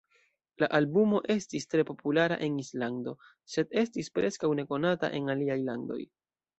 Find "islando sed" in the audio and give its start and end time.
2.65-3.79